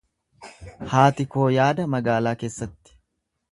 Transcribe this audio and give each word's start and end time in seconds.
Haati 0.93 1.27
koo 1.35 1.45
yaada 1.59 1.87
magaalaa 1.97 2.35
keessatti. 2.45 2.99